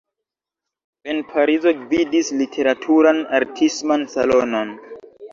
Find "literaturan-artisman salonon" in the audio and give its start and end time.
2.39-4.73